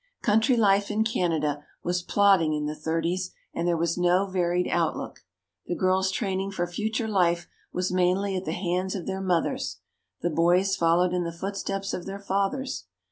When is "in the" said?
2.55-2.73, 11.13-11.31